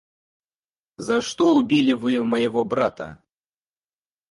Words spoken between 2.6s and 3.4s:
брата?